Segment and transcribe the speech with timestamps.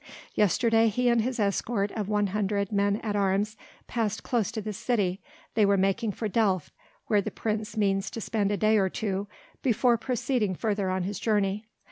[0.33, 3.55] Yesterday he and his escort of one hundred men at arms
[3.85, 5.21] passed close to this city;
[5.53, 6.73] they were making for Delft
[7.05, 9.27] where the Prince means to spend a day or two
[9.61, 11.67] before proceeding further on his journey.